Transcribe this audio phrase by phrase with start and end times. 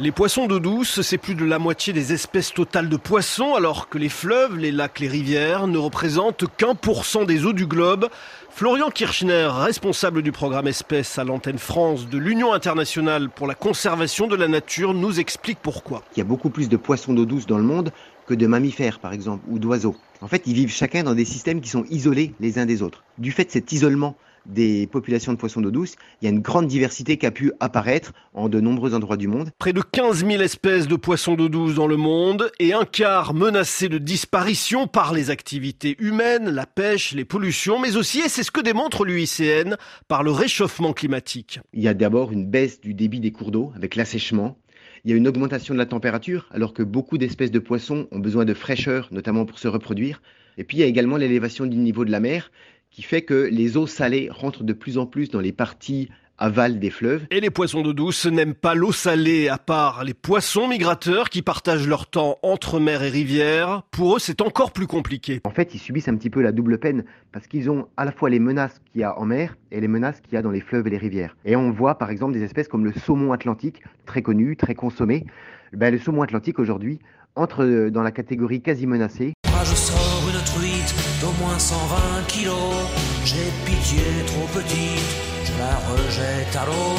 [0.00, 3.88] Les poissons d'eau douce, c'est plus de la moitié des espèces totales de poissons, alors
[3.88, 7.66] que les fleuves, les lacs, les rivières ne représentent qu'un pour cent des eaux du
[7.66, 8.06] globe.
[8.48, 14.28] Florian Kirchner, responsable du programme espèces à l'antenne France de l'Union internationale pour la conservation
[14.28, 16.04] de la nature, nous explique pourquoi.
[16.14, 17.90] Il y a beaucoup plus de poissons d'eau douce dans le monde
[18.28, 19.96] que de mammifères, par exemple, ou d'oiseaux.
[20.20, 23.02] En fait, ils vivent chacun dans des systèmes qui sont isolés les uns des autres.
[23.18, 24.16] Du fait de cet isolement
[24.48, 27.52] des populations de poissons d'eau douce, il y a une grande diversité qui a pu
[27.60, 29.50] apparaître en de nombreux endroits du monde.
[29.58, 33.34] Près de 15 000 espèces de poissons d'eau douce dans le monde et un quart
[33.34, 38.42] menacés de disparition par les activités humaines, la pêche, les pollutions, mais aussi, et c'est
[38.42, 39.76] ce que démontre l'UICN,
[40.08, 41.60] par le réchauffement climatique.
[41.72, 44.58] Il y a d'abord une baisse du débit des cours d'eau avec l'assèchement.
[45.04, 48.18] Il y a une augmentation de la température alors que beaucoup d'espèces de poissons ont
[48.18, 50.20] besoin de fraîcheur, notamment pour se reproduire.
[50.56, 52.50] Et puis il y a également l'élévation du niveau de la mer
[52.98, 56.80] qui fait que les eaux salées rentrent de plus en plus dans les parties aval
[56.80, 57.28] des fleuves.
[57.30, 61.42] Et les poissons d'eau douce n'aiment pas l'eau salée, à part les poissons migrateurs qui
[61.42, 63.84] partagent leur temps entre mer et rivière.
[63.92, 65.40] Pour eux, c'est encore plus compliqué.
[65.44, 68.10] En fait, ils subissent un petit peu la double peine parce qu'ils ont à la
[68.10, 70.50] fois les menaces qu'il y a en mer et les menaces qu'il y a dans
[70.50, 71.36] les fleuves et les rivières.
[71.44, 75.24] Et on voit par exemple des espèces comme le saumon atlantique, très connu, très consommé.
[75.72, 76.98] Ben, le saumon atlantique aujourd'hui
[77.36, 79.34] entre dans la catégorie quasi menacée.
[79.58, 82.76] Moi je sors une truite d'au moins 120 kilos.
[83.24, 86.94] J'ai pitié trop petite, je la rejette à l'eau.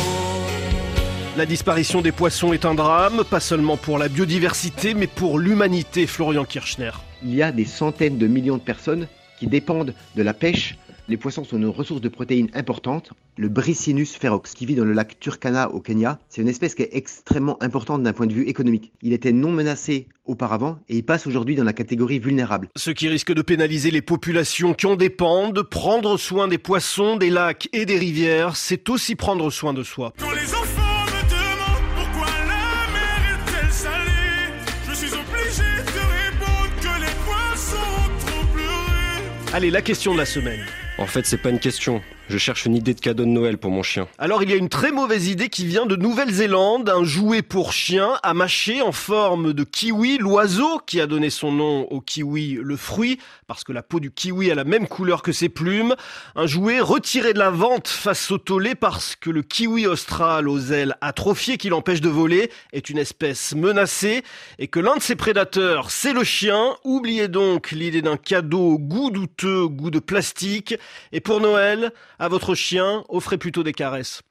[1.38, 6.06] La disparition des poissons est un drame, pas seulement pour la biodiversité, mais pour l'humanité,
[6.06, 6.92] Florian Kirchner.
[7.24, 9.08] Il y a des centaines de millions de personnes
[9.40, 10.76] qui dépendent de la pêche
[11.10, 13.12] les poissons sont une ressource de protéines importante.
[13.36, 16.84] Le Bricinus ferox, qui vit dans le lac Turkana au Kenya, c'est une espèce qui
[16.84, 18.92] est extrêmement importante d'un point de vue économique.
[19.02, 22.70] Il était non menacé auparavant et il passe aujourd'hui dans la catégorie vulnérable.
[22.76, 25.64] Ce qui risque de pénaliser les populations qui en dépendent.
[25.64, 30.14] Prendre soin des poissons, des lacs et des rivières, c'est aussi prendre soin de soi.
[30.20, 34.54] Quand les enfants me demandent pourquoi la mer est-elle salée,
[34.88, 39.54] je suis obligé de répondre que les poissons ont trop pleuré.
[39.54, 40.60] Allez, la question de la semaine.
[40.99, 42.02] En fait, c'est pas une question.
[42.30, 44.08] Je cherche une idée de cadeau de Noël pour mon chien.
[44.20, 47.73] Alors il y a une très mauvaise idée qui vient de Nouvelle-Zélande, un jouet pour
[47.73, 52.60] chien à mâcher en forme de kiwi, l'oiseau qui a donné son nom au kiwi,
[52.62, 55.95] le fruit, parce que la peau du kiwi a la même couleur que ses plumes.
[56.36, 60.72] Un jouet retiré de la vente face au tollé parce que le kiwi austral aux
[60.72, 64.22] ailes atrophiées qui l'empêche de voler est une espèce menacée
[64.60, 66.76] et que l'un de ses prédateurs c'est le chien.
[66.84, 70.76] Oubliez donc l'idée d'un cadeau goût douteux, goût de plastique.
[71.12, 74.22] Et pour Noël, à votre chien, offrez plutôt des caresses.